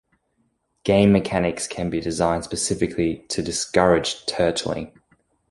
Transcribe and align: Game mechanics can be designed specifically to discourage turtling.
Game 0.83 1.11
mechanics 1.11 1.67
can 1.67 1.91
be 1.91 2.01
designed 2.01 2.43
specifically 2.43 3.23
to 3.29 3.43
discourage 3.43 4.25
turtling. 4.25 4.93